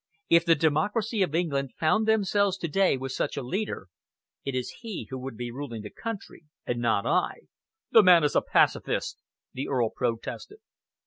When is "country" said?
5.91-6.45